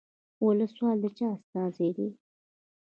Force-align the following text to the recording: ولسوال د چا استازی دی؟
ولسوال 0.45 0.97
د 1.03 1.05
چا 1.17 1.27
استازی 1.35 1.89
دی؟ 1.97 2.07